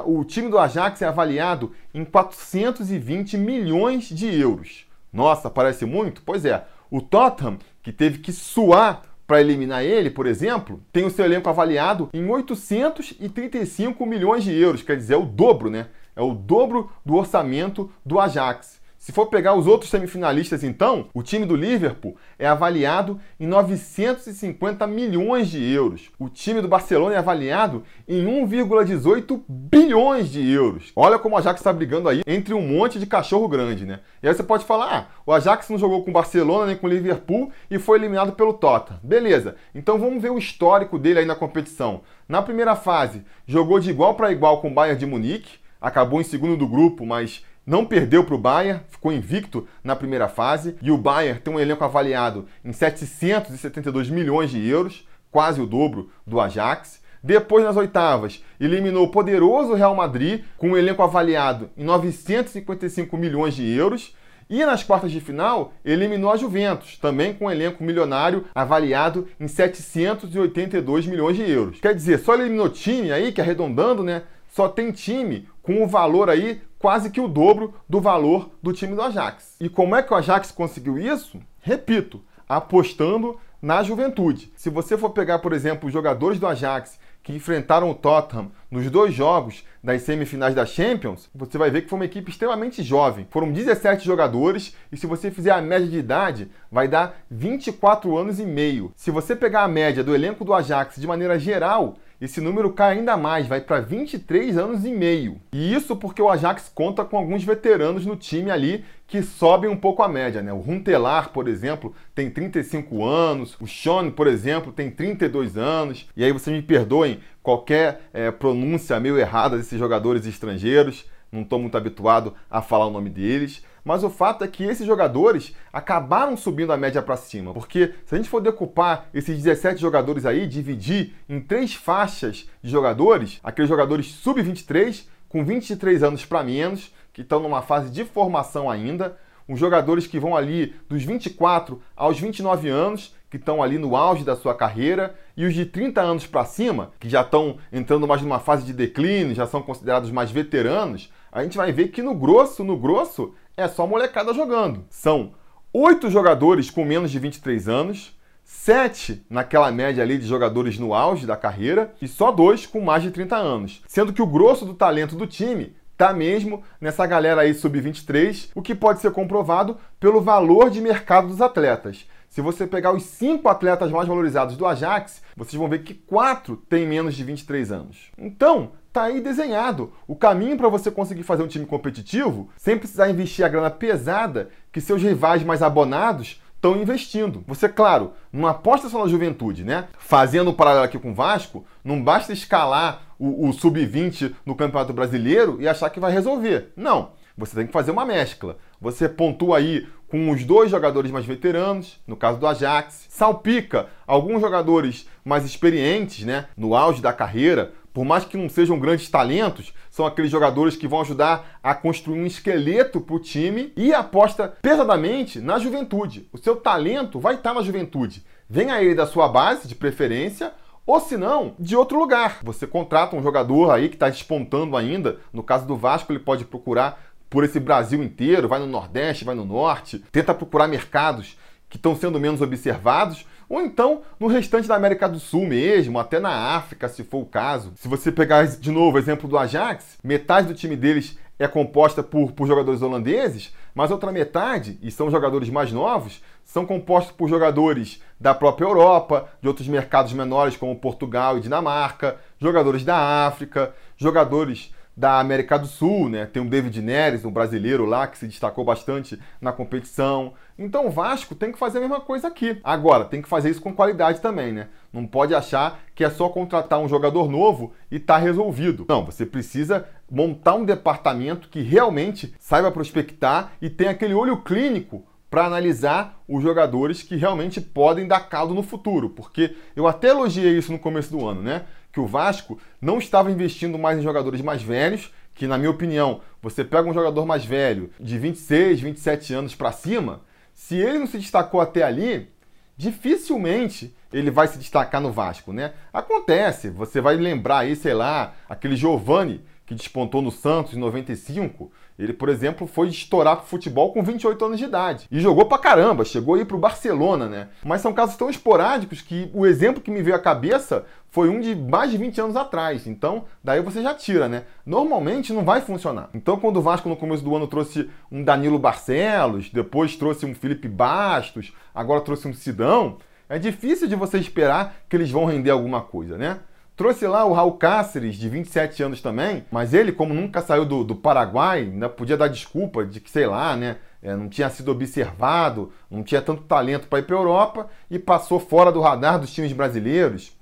o 0.06 0.24
time 0.24 0.48
do 0.48 0.58
Ajax 0.58 1.02
é 1.02 1.06
avaliado 1.06 1.72
em 1.92 2.04
420 2.04 3.36
milhões 3.36 4.08
de 4.08 4.32
euros. 4.40 4.86
Nossa, 5.12 5.50
parece 5.50 5.84
muito? 5.84 6.22
Pois 6.24 6.44
é, 6.44 6.64
o 6.90 7.00
Tottenham, 7.00 7.58
que 7.82 7.92
teve 7.92 8.18
que 8.18 8.32
suar 8.32 9.02
para 9.26 9.40
eliminar 9.40 9.82
ele, 9.82 10.10
por 10.10 10.26
exemplo, 10.26 10.82
tem 10.92 11.04
o 11.04 11.10
seu 11.10 11.24
elenco 11.24 11.48
avaliado 11.48 12.10
em 12.12 12.28
835 12.28 14.04
milhões 14.04 14.44
de 14.44 14.52
euros, 14.52 14.82
quer 14.82 14.96
dizer, 14.96 15.14
é 15.14 15.16
o 15.16 15.24
dobro, 15.24 15.70
né? 15.70 15.88
É 16.16 16.22
o 16.22 16.34
dobro 16.34 16.90
do 17.05 17.14
orçamento 17.14 17.90
do 18.05 18.20
Ajax. 18.20 18.84
Se 19.05 19.12
for 19.12 19.26
pegar 19.26 19.52
os 19.52 19.66
outros 19.66 19.90
semifinalistas, 19.90 20.64
então, 20.64 21.08
o 21.12 21.22
time 21.22 21.44
do 21.44 21.55
Liverpool 21.55 22.16
é 22.38 22.46
avaliado 22.46 23.20
em 23.38 23.46
950 23.46 24.87
milhões 24.87 25.50
de 25.50 25.62
euros. 25.62 26.11
O 26.19 26.31
time 26.31 26.62
do 26.62 26.69
Barcelona 26.69 27.14
é 27.14 27.19
avaliado 27.19 27.82
em 28.08 28.25
1,18 28.25 29.43
bilhões 29.46 30.31
de 30.31 30.50
euros. 30.50 30.90
Olha 30.96 31.19
como 31.19 31.34
o 31.34 31.38
Ajax 31.38 31.61
está 31.61 31.70
brigando 31.70 32.08
aí 32.08 32.22
entre 32.26 32.55
um 32.55 32.66
monte 32.66 32.99
de 32.99 33.05
cachorro 33.05 33.46
grande, 33.46 33.84
né? 33.84 34.00
E 34.22 34.28
aí 34.28 34.32
você 34.32 34.43
pode 34.43 34.64
falar, 34.64 34.96
ah, 34.96 35.06
o 35.26 35.32
Ajax 35.34 35.69
não 35.69 35.76
jogou 35.76 36.02
com 36.02 36.08
o 36.08 36.14
Barcelona 36.14 36.69
nem 36.69 36.76
com 36.76 36.87
o 36.87 36.90
Liverpool 36.90 37.52
e 37.70 37.78
foi 37.78 37.99
eliminado 37.99 38.32
pelo 38.32 38.55
Tottenham. 38.55 39.00
Beleza, 39.02 39.56
então 39.75 39.99
vamos 39.99 40.22
ver 40.22 40.31
o 40.31 40.38
histórico 40.38 40.99
dele 40.99 41.19
aí 41.19 41.26
na 41.26 41.34
competição. 41.34 42.00
Na 42.26 42.40
primeira 42.40 42.75
fase, 42.75 43.22
jogou 43.46 43.78
de 43.78 43.90
igual 43.90 44.14
para 44.14 44.32
igual 44.32 44.62
com 44.62 44.69
o 44.69 44.75
Bayern 44.75 44.99
de 44.99 45.05
Munique, 45.05 45.62
acabou 45.84 46.19
em 46.20 46.25
segundo 46.25 46.56
do 46.56 46.66
grupo, 46.66 47.04
mas 47.04 47.44
não 47.66 47.84
perdeu 47.84 48.25
para 48.25 48.34
o 48.34 48.38
Bayern, 48.38 48.81
ficou 48.88 49.12
invicto 49.12 49.69
na 49.82 49.94
primeira 49.94 50.28
fase. 50.28 50.76
E 50.81 50.90
o 50.90 50.96
Bayern 50.96 51.40
tem 51.40 51.52
um 51.52 51.60
elenco 51.60 51.84
avaliado 51.84 52.46
em 52.64 52.72
772 52.72 54.08
milhões 54.08 54.50
de 54.50 54.66
euros, 54.66 55.06
quase 55.31 55.60
o 55.60 55.66
dobro 55.66 56.10
do 56.26 56.40
Ajax. 56.40 57.02
Depois, 57.22 57.64
nas 57.64 57.76
oitavas, 57.76 58.42
eliminou 58.58 59.04
o 59.04 59.10
poderoso 59.10 59.75
Real 59.75 59.94
Madrid, 59.94 60.42
com 60.56 60.70
um 60.70 60.76
elenco 60.76 61.02
avaliado 61.02 61.70
em 61.76 61.84
955 61.84 63.16
milhões 63.16 63.54
de 63.54 63.66
euros. 63.70 64.14
E 64.48 64.64
nas 64.64 64.82
quartas 64.82 65.10
de 65.10 65.20
final, 65.20 65.72
eliminou 65.84 66.30
a 66.30 66.37
Juventus, 66.37 66.98
também 66.98 67.32
com 67.32 67.46
um 67.46 67.50
elenco 67.50 67.82
milionário 67.82 68.44
avaliado 68.54 69.26
em 69.40 69.48
782 69.48 71.06
milhões 71.06 71.37
de 71.37 71.50
euros. 71.50 71.80
Quer 71.80 71.94
dizer, 71.94 72.19
só 72.19 72.34
eliminou 72.34 72.69
time 72.69 73.10
aí, 73.10 73.32
que 73.32 73.40
arredondando, 73.40 74.02
né? 74.02 74.22
Só 74.54 74.68
tem 74.68 74.92
time 74.92 75.48
com 75.60 75.82
o 75.82 75.88
valor 75.88 76.30
aí 76.30 76.62
quase 76.78 77.10
que 77.10 77.20
o 77.20 77.26
dobro 77.26 77.74
do 77.88 78.00
valor 78.00 78.50
do 78.62 78.72
time 78.72 78.94
do 78.94 79.02
Ajax. 79.02 79.56
E 79.60 79.68
como 79.68 79.96
é 79.96 80.02
que 80.02 80.12
o 80.12 80.16
Ajax 80.16 80.52
conseguiu 80.52 80.96
isso? 80.96 81.40
Repito, 81.60 82.22
apostando 82.48 83.36
na 83.60 83.82
juventude. 83.82 84.52
Se 84.54 84.70
você 84.70 84.96
for 84.96 85.10
pegar, 85.10 85.40
por 85.40 85.52
exemplo, 85.52 85.88
os 85.88 85.92
jogadores 85.92 86.38
do 86.38 86.46
Ajax 86.46 87.00
que 87.20 87.32
enfrentaram 87.32 87.90
o 87.90 87.96
Tottenham 87.96 88.52
nos 88.70 88.88
dois 88.88 89.12
jogos 89.12 89.64
das 89.82 90.02
semifinais 90.02 90.54
da 90.54 90.64
Champions, 90.64 91.28
você 91.34 91.58
vai 91.58 91.68
ver 91.68 91.82
que 91.82 91.88
foi 91.88 91.98
uma 91.98 92.04
equipe 92.04 92.30
extremamente 92.30 92.80
jovem. 92.80 93.26
Foram 93.30 93.50
17 93.50 94.04
jogadores 94.04 94.76
e 94.92 94.96
se 94.96 95.04
você 95.04 95.32
fizer 95.32 95.50
a 95.50 95.60
média 95.60 95.88
de 95.88 95.98
idade, 95.98 96.48
vai 96.70 96.86
dar 96.86 97.24
24 97.28 98.16
anos 98.16 98.38
e 98.38 98.46
meio. 98.46 98.92
Se 98.94 99.10
você 99.10 99.34
pegar 99.34 99.64
a 99.64 99.68
média 99.68 100.04
do 100.04 100.14
elenco 100.14 100.44
do 100.44 100.54
Ajax 100.54 100.94
de 100.94 101.08
maneira 101.08 101.40
geral, 101.40 101.96
esse 102.25 102.41
número 102.41 102.73
cai 102.73 102.99
ainda 102.99 103.17
mais, 103.17 103.47
vai 103.47 103.61
para 103.61 103.81
23 103.81 104.56
anos 104.56 104.85
e 104.85 104.91
meio. 104.91 105.41
E 105.53 105.75
isso 105.75 105.94
porque 105.97 106.23
o 106.23 106.31
Ajax 106.31 106.71
conta 106.75 107.05
com 107.05 107.17
alguns 107.17 107.44
veteranos 107.44 108.06
no 108.06 108.17
time 108.17 108.50
ali 108.50 108.85
que 109.06 109.23
sobem 109.23 109.69
um 109.69 109.76
pouco 109.76 110.03
a 110.03 110.09
média, 110.09 110.43
né? 110.43 110.53
O 110.53 110.59
Runtelar, 110.59 111.31
por 111.31 111.47
exemplo, 111.47 111.94
tem 112.15 112.31
35 112.31 113.05
anos, 113.05 113.56
o 113.61 113.67
Sean, 113.67 114.11
por 114.11 114.26
exemplo, 114.26 114.73
tem 114.73 114.91
32 114.91 115.56
anos. 115.59 116.09
E 116.17 116.25
aí 116.25 116.32
vocês 116.32 116.55
me 116.55 116.62
perdoem 116.62 117.21
qualquer 117.43 118.00
é, 118.12 118.31
pronúncia 118.31 118.99
meio 118.99 119.19
errada 119.19 119.56
desses 119.56 119.79
jogadores 119.79 120.26
estrangeiros, 120.26 121.05
não 121.31 121.43
estou 121.43 121.59
muito 121.59 121.76
habituado 121.76 122.32
a 122.50 122.62
falar 122.62 122.87
o 122.87 122.91
nome 122.91 123.11
deles 123.11 123.62
mas 123.84 124.02
o 124.02 124.10
fato 124.10 124.42
é 124.42 124.48
que 124.48 124.64
esses 124.64 124.86
jogadores 124.86 125.54
acabaram 125.72 126.36
subindo 126.36 126.72
a 126.72 126.76
média 126.76 127.02
para 127.02 127.16
cima, 127.16 127.52
porque 127.52 127.92
se 128.06 128.14
a 128.14 128.19
gente 128.19 128.31
for 128.31 128.40
decupar 128.40 129.06
esses 129.12 129.36
17 129.36 129.81
jogadores 129.81 130.25
aí, 130.25 130.46
dividir 130.46 131.14
em 131.28 131.40
três 131.40 131.75
faixas 131.75 132.48
de 132.62 132.70
jogadores, 132.70 133.38
aqueles 133.44 133.69
jogadores 133.69 134.06
sub-23 134.06 135.06
com 135.28 135.44
23 135.44 136.02
anos 136.02 136.25
para 136.25 136.42
menos, 136.42 136.94
que 137.12 137.20
estão 137.20 137.40
numa 137.40 137.60
fase 137.60 137.90
de 137.90 138.04
formação 138.04 138.70
ainda, 138.70 139.19
os 139.48 139.58
jogadores 139.58 140.06
que 140.06 140.19
vão 140.19 140.37
ali 140.37 140.75
dos 140.88 141.02
24 141.04 141.80
aos 141.94 142.19
29 142.19 142.69
anos, 142.69 143.14
que 143.28 143.37
estão 143.37 143.62
ali 143.62 143.78
no 143.78 143.96
auge 143.96 144.25
da 144.25 144.37
sua 144.37 144.54
carreira, 144.54 145.14
e 145.37 145.44
os 145.44 145.52
de 145.52 145.66
30 145.66 146.00
anos 146.00 146.26
para 146.26 146.44
cima, 146.44 146.92
que 146.98 147.08
já 147.08 147.22
estão 147.22 147.58
entrando 147.72 148.06
mais 148.06 148.22
numa 148.22 148.38
fase 148.38 148.64
de 148.64 148.72
declínio, 148.72 149.34
já 149.34 149.46
são 149.46 149.60
considerados 149.60 150.10
mais 150.10 150.30
veteranos, 150.30 151.12
a 151.32 151.42
gente 151.42 151.56
vai 151.56 151.72
ver 151.72 151.88
que 151.88 152.00
no 152.00 152.14
grosso, 152.14 152.62
no 152.62 152.76
grosso, 152.76 153.34
é 153.56 153.68
só 153.68 153.86
molecada 153.86 154.32
jogando. 154.32 154.84
São 154.90 155.32
oito 155.72 156.10
jogadores 156.10 156.70
com 156.70 156.84
menos 156.84 157.10
de 157.10 157.18
23 157.18 157.68
anos, 157.68 158.16
sete 158.42 159.24
naquela 159.28 159.70
média 159.72 160.02
ali 160.02 160.18
de 160.18 160.26
jogadores 160.26 160.78
no 160.78 160.94
auge 160.94 161.26
da 161.26 161.36
carreira 161.36 161.94
e 162.00 162.08
só 162.08 162.30
dois 162.30 162.66
com 162.66 162.80
mais 162.80 163.02
de 163.02 163.10
30 163.10 163.36
anos. 163.36 163.82
Sendo 163.86 164.12
que 164.12 164.22
o 164.22 164.26
grosso 164.26 164.64
do 164.64 164.74
talento 164.74 165.16
do 165.16 165.26
time 165.26 165.74
tá 165.96 166.12
mesmo 166.12 166.62
nessa 166.80 167.06
galera 167.06 167.42
aí 167.42 167.54
sub-23, 167.54 168.50
o 168.54 168.62
que 168.62 168.74
pode 168.74 169.00
ser 169.00 169.12
comprovado 169.12 169.78
pelo 170.00 170.20
valor 170.20 170.70
de 170.70 170.80
mercado 170.80 171.28
dos 171.28 171.40
atletas. 171.40 172.06
Se 172.28 172.40
você 172.40 172.66
pegar 172.66 172.92
os 172.92 173.04
cinco 173.04 173.48
atletas 173.48 173.92
mais 173.92 174.08
valorizados 174.08 174.56
do 174.56 174.66
Ajax, 174.66 175.23
vocês 175.37 175.54
vão 175.54 175.68
ver 175.68 175.84
que 175.84 175.94
quatro 175.94 176.56
têm 176.68 176.84
menos 176.84 177.14
de 177.14 177.23
23 177.23 177.70
anos. 177.70 178.11
Então, 178.18 178.73
tá 178.94 179.02
aí 179.02 179.20
desenhado. 179.20 179.92
O 180.06 180.14
caminho 180.14 180.56
para 180.56 180.68
você 180.68 180.88
conseguir 180.88 181.24
fazer 181.24 181.42
um 181.42 181.48
time 181.48 181.66
competitivo 181.66 182.48
sem 182.56 182.78
precisar 182.78 183.10
investir 183.10 183.44
a 183.44 183.48
grana 183.48 183.68
pesada 183.68 184.50
que 184.72 184.80
seus 184.80 185.02
rivais 185.02 185.42
mais 185.42 185.62
abonados 185.62 186.40
estão 186.54 186.80
investindo. 186.80 187.42
Você, 187.48 187.68
claro, 187.68 188.12
não 188.32 188.46
aposta 188.46 188.88
só 188.88 189.02
na 189.02 189.10
juventude, 189.10 189.64
né? 189.64 189.88
Fazendo 189.98 190.50
um 190.50 190.54
paralelo 190.54 190.84
aqui 190.84 190.98
com 190.98 191.10
o 191.10 191.14
Vasco, 191.14 191.66
não 191.84 192.00
basta 192.00 192.32
escalar 192.32 193.02
o, 193.18 193.48
o 193.48 193.52
sub-20 193.52 194.32
no 194.46 194.54
Campeonato 194.54 194.92
Brasileiro 194.92 195.60
e 195.60 195.66
achar 195.66 195.90
que 195.90 196.00
vai 196.00 196.12
resolver. 196.12 196.72
Não. 196.76 197.10
Você 197.36 197.56
tem 197.56 197.66
que 197.66 197.72
fazer 197.72 197.90
uma 197.90 198.06
mescla. 198.06 198.58
Você 198.80 199.08
pontua 199.08 199.58
aí 199.58 199.88
com 200.06 200.30
os 200.30 200.44
dois 200.44 200.70
jogadores 200.70 201.10
mais 201.10 201.26
veteranos, 201.26 202.00
no 202.06 202.16
caso 202.16 202.38
do 202.38 202.46
Ajax, 202.46 203.06
salpica 203.08 203.88
alguns 204.06 204.40
jogadores 204.40 205.08
mais 205.24 205.44
experientes, 205.44 206.24
né, 206.24 206.46
no 206.56 206.76
auge 206.76 207.02
da 207.02 207.12
carreira, 207.12 207.72
por 207.94 208.04
mais 208.04 208.24
que 208.24 208.36
não 208.36 208.48
sejam 208.48 208.78
grandes 208.78 209.08
talentos, 209.08 209.72
são 209.88 210.04
aqueles 210.04 210.30
jogadores 210.30 210.76
que 210.76 210.88
vão 210.88 211.00
ajudar 211.00 211.58
a 211.62 211.76
construir 211.76 212.20
um 212.20 212.26
esqueleto 212.26 213.00
para 213.00 213.14
o 213.14 213.20
time 213.20 213.72
e 213.76 213.94
aposta 213.94 214.48
pesadamente 214.60 215.40
na 215.40 215.60
juventude. 215.60 216.28
O 216.32 216.36
seu 216.36 216.56
talento 216.56 217.20
vai 217.20 217.36
estar 217.36 217.54
na 217.54 217.62
juventude. 217.62 218.26
Venha 218.50 218.82
ele 218.82 218.96
da 218.96 219.06
sua 219.06 219.28
base, 219.28 219.68
de 219.68 219.76
preferência, 219.76 220.52
ou 220.84 220.98
se 220.98 221.16
não, 221.16 221.54
de 221.56 221.76
outro 221.76 221.96
lugar. 221.96 222.40
Você 222.42 222.66
contrata 222.66 223.14
um 223.14 223.22
jogador 223.22 223.70
aí 223.70 223.88
que 223.88 223.94
está 223.94 224.08
despontando 224.08 224.76
ainda. 224.76 225.20
No 225.32 225.44
caso 225.44 225.64
do 225.64 225.76
Vasco, 225.76 226.12
ele 226.12 226.18
pode 226.18 226.44
procurar 226.44 227.00
por 227.30 227.44
esse 227.44 227.60
Brasil 227.60 228.02
inteiro, 228.02 228.48
vai 228.48 228.58
no 228.58 228.66
Nordeste, 228.66 229.24
vai 229.24 229.36
no 229.36 229.44
Norte, 229.44 230.00
tenta 230.10 230.34
procurar 230.34 230.66
mercados 230.66 231.36
que 231.75 231.78
estão 231.78 231.97
sendo 231.97 232.21
menos 232.21 232.40
observados 232.40 233.26
ou 233.49 233.61
então 233.61 234.02
no 234.21 234.28
restante 234.28 234.69
da 234.69 234.76
América 234.76 235.09
do 235.09 235.19
Sul 235.19 235.45
mesmo, 235.45 235.99
até 235.99 236.21
na 236.21 236.54
África, 236.54 236.88
se 236.88 237.02
for 237.02 237.19
o 237.19 237.26
caso. 237.26 237.73
Se 237.75 237.88
você 237.88 238.12
pegar 238.12 238.47
de 238.47 238.71
novo 238.71 238.97
o 238.97 239.00
exemplo 239.00 239.28
do 239.28 239.37
Ajax, 239.37 239.99
metade 240.02 240.47
do 240.47 240.54
time 240.54 240.76
deles 240.76 241.19
é 241.37 241.49
composta 241.49 242.00
por, 242.00 242.31
por 242.31 242.47
jogadores 242.47 242.81
holandeses, 242.81 243.52
mas 243.75 243.90
outra 243.90 244.12
metade, 244.12 244.78
e 244.81 244.88
são 244.88 245.11
jogadores 245.11 245.50
mais 245.50 245.73
novos, 245.73 246.23
são 246.45 246.64
compostos 246.64 247.12
por 247.16 247.28
jogadores 247.28 248.00
da 248.21 248.33
própria 248.33 248.66
Europa, 248.66 249.28
de 249.43 249.49
outros 249.49 249.66
mercados 249.66 250.12
menores 250.12 250.57
como 250.57 250.76
Portugal 250.76 251.37
e 251.37 251.40
Dinamarca, 251.40 252.19
jogadores 252.38 252.85
da 252.85 253.26
África, 253.26 253.75
jogadores 253.97 254.73
da 254.96 255.18
América 255.18 255.58
do 255.58 255.66
Sul, 255.66 256.08
né? 256.08 256.26
Tem 256.26 256.42
o 256.42 256.48
David 256.48 256.80
Neres, 256.80 257.24
um 257.24 257.30
brasileiro 257.30 257.84
lá 257.84 258.06
que 258.06 258.16
se 258.16 258.26
destacou 258.26 258.64
bastante 258.64 259.18
na 259.40 259.52
competição. 259.52 260.34
Então 260.58 260.86
o 260.86 260.90
Vasco 260.90 261.34
tem 261.34 261.50
que 261.50 261.58
fazer 261.58 261.78
a 261.78 261.80
mesma 261.80 262.00
coisa 262.00 262.28
aqui. 262.28 262.60
Agora, 262.62 263.04
tem 263.04 263.20
que 263.20 263.28
fazer 263.28 263.50
isso 263.50 263.60
com 263.60 263.74
qualidade 263.74 264.20
também, 264.20 264.52
né? 264.52 264.68
Não 264.92 265.06
pode 265.06 265.34
achar 265.34 265.80
que 265.94 266.04
é 266.04 266.10
só 266.10 266.28
contratar 266.28 266.78
um 266.78 266.88
jogador 266.88 267.28
novo 267.28 267.72
e 267.90 267.98
tá 267.98 268.16
resolvido. 268.16 268.86
Não, 268.88 269.04
você 269.04 269.26
precisa 269.26 269.88
montar 270.10 270.54
um 270.54 270.64
departamento 270.64 271.48
que 271.48 271.60
realmente 271.60 272.34
saiba 272.38 272.70
prospectar 272.70 273.52
e 273.60 273.68
tenha 273.68 273.90
aquele 273.90 274.14
olho 274.14 274.42
clínico 274.42 275.04
para 275.34 275.46
analisar 275.46 276.22
os 276.28 276.44
jogadores 276.44 277.02
que 277.02 277.16
realmente 277.16 277.60
podem 277.60 278.06
dar 278.06 278.28
caldo 278.28 278.54
no 278.54 278.62
futuro, 278.62 279.10
porque 279.10 279.56
eu 279.74 279.88
até 279.88 280.10
elogiei 280.10 280.56
isso 280.56 280.70
no 280.70 280.78
começo 280.78 281.10
do 281.10 281.26
ano, 281.26 281.42
né? 281.42 281.64
Que 281.94 282.00
o 282.00 282.06
Vasco 282.06 282.58
não 282.80 282.98
estava 282.98 283.30
investindo 283.30 283.78
mais 283.78 283.98
em 283.98 284.02
jogadores 284.02 284.40
mais 284.40 284.60
velhos, 284.60 285.10
que 285.32 285.46
na 285.46 285.56
minha 285.56 285.70
opinião, 285.70 286.20
você 286.42 286.64
pega 286.64 286.88
um 286.88 286.92
jogador 286.92 287.24
mais 287.24 287.44
velho, 287.44 287.90
de 287.98 288.18
26, 288.18 288.80
27 288.80 289.32
anos 289.32 289.54
para 289.54 289.72
cima, 289.72 290.20
se 290.52 290.76
ele 290.76 290.98
não 290.98 291.06
se 291.06 291.18
destacou 291.18 291.60
até 291.60 291.82
ali, 291.82 292.28
dificilmente 292.76 293.94
ele 294.12 294.30
vai 294.30 294.46
se 294.46 294.58
destacar 294.58 295.00
no 295.00 295.10
Vasco, 295.10 295.52
né? 295.52 295.72
Acontece, 295.92 296.68
você 296.68 297.00
vai 297.00 297.16
lembrar 297.16 297.58
aí, 297.58 297.74
sei 297.74 297.94
lá, 297.94 298.34
aquele 298.48 298.76
Giovani 298.76 299.42
que 299.66 299.74
despontou 299.74 300.20
no 300.20 300.30
Santos 300.30 300.74
em 300.74 300.78
95, 300.78 301.72
ele, 301.98 302.12
por 302.12 302.28
exemplo, 302.28 302.66
foi 302.66 302.88
estourar 302.88 303.36
pro 303.36 303.46
futebol 303.46 303.92
com 303.92 304.02
28 304.02 304.44
anos 304.44 304.58
de 304.58 304.64
idade. 304.64 305.06
E 305.10 305.20
jogou 305.20 305.46
pra 305.46 305.58
caramba, 305.58 306.04
chegou 306.04 306.34
aí 306.34 306.44
pro 306.44 306.58
Barcelona, 306.58 307.28
né? 307.28 307.48
Mas 307.64 307.80
são 307.80 307.92
casos 307.92 308.16
tão 308.16 308.28
esporádicos 308.28 309.00
que 309.00 309.30
o 309.32 309.46
exemplo 309.46 309.80
que 309.80 309.90
me 309.90 310.02
veio 310.02 310.16
à 310.16 310.18
cabeça 310.18 310.84
foi 311.08 311.28
um 311.28 311.38
de 311.38 311.54
mais 311.54 311.92
de 311.92 311.96
20 311.96 312.20
anos 312.20 312.36
atrás. 312.36 312.88
Então, 312.88 313.26
daí 313.42 313.62
você 313.62 313.80
já 313.80 313.94
tira, 313.94 314.28
né? 314.28 314.42
Normalmente 314.66 315.32
não 315.32 315.44
vai 315.44 315.60
funcionar. 315.60 316.10
Então, 316.12 316.36
quando 316.36 316.56
o 316.56 316.62
Vasco 316.62 316.88
no 316.88 316.96
começo 316.96 317.22
do 317.22 317.36
ano 317.36 317.46
trouxe 317.46 317.88
um 318.10 318.24
Danilo 318.24 318.58
Barcelos, 318.58 319.48
depois 319.48 319.94
trouxe 319.94 320.26
um 320.26 320.34
Felipe 320.34 320.66
Bastos, 320.66 321.52
agora 321.72 322.00
trouxe 322.00 322.26
um 322.26 322.34
Sidão, 322.34 322.98
é 323.28 323.38
difícil 323.38 323.86
de 323.86 323.94
você 323.94 324.18
esperar 324.18 324.74
que 324.88 324.96
eles 324.96 325.10
vão 325.10 325.24
render 325.24 325.50
alguma 325.50 325.80
coisa, 325.80 326.18
né? 326.18 326.40
Trouxe 326.76 327.07
lá 327.07 327.25
o 327.25 327.33
Raul 327.33 327.52
Cáceres, 327.52 328.16
de 328.16 328.28
27 328.28 328.83
anos 328.83 329.00
também, 329.00 329.45
mas 329.49 329.73
ele, 329.73 329.93
como 329.93 330.12
nunca 330.12 330.43
saiu 330.43 330.64
do, 330.64 330.83
do 330.83 330.97
Paraguai, 330.97 331.61
ainda 331.61 331.88
podia 331.88 332.16
dar 332.16 332.26
desculpa 332.26 332.85
de 332.85 332.99
que, 333.00 333.09
sei 333.09 333.28
lá, 333.28 333.54
né, 333.57 333.76
é, 334.02 334.16
não 334.16 334.28
tinha 334.28 334.50
sido 334.50 334.73
observado, 334.73 335.73
não 335.88 336.02
tinha 336.02 336.21
tanto 336.21 336.43
talento 336.43 336.88
para 336.88 336.99
ir 336.99 337.02
para 337.02 337.14
a 337.14 337.19
Europa 337.19 337.69
e 337.88 337.97
passou 337.97 338.40
fora 338.40 338.73
do 338.73 338.81
radar 338.81 339.21
dos 339.21 339.33
times 339.33 339.52
brasileiros. 339.52 340.37